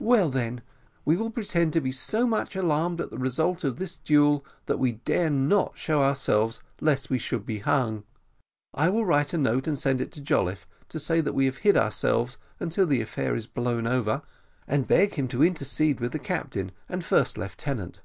"Well, 0.00 0.28
then 0.28 0.62
we 1.04 1.16
will 1.16 1.30
pretend 1.30 1.72
to 1.72 1.80
be 1.80 1.92
so 1.92 2.26
much 2.26 2.56
alarmed 2.56 3.00
at 3.00 3.12
the 3.12 3.16
result 3.16 3.62
of 3.62 3.76
this 3.76 3.96
duel, 3.96 4.44
that 4.66 4.80
we 4.80 4.90
dare 5.04 5.30
not 5.30 5.78
show 5.78 6.02
ourselves, 6.02 6.60
lest 6.80 7.10
we 7.10 7.18
should 7.18 7.46
be 7.46 7.60
hung. 7.60 8.02
I 8.74 8.88
will 8.88 9.06
write 9.06 9.32
a 9.32 9.38
note, 9.38 9.68
and 9.68 9.78
send 9.78 10.00
it 10.00 10.10
to 10.10 10.20
Jolliffe, 10.20 10.66
to 10.88 10.98
say 10.98 11.20
that 11.20 11.32
we 11.32 11.44
have 11.44 11.58
hid 11.58 11.76
ourselves 11.76 12.38
until 12.58 12.86
the 12.88 13.00
affair 13.00 13.36
is 13.36 13.46
blown 13.46 13.86
over, 13.86 14.22
and 14.66 14.88
beg 14.88 15.14
him 15.14 15.28
to 15.28 15.44
intercede 15.44 16.00
with 16.00 16.10
the 16.10 16.18
captain 16.18 16.72
and 16.88 17.04
first 17.04 17.38
lieutenant. 17.38 18.00